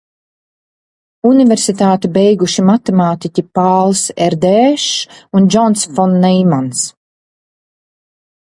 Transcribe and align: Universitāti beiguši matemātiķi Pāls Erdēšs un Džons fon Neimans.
Universitāti 1.31 2.09
beiguši 2.15 2.65
matemātiķi 2.71 3.45
Pāls 3.59 4.03
Erdēšs 4.29 4.89
un 5.41 5.49
Džons 5.57 5.87
fon 5.99 6.17
Neimans. 6.25 6.87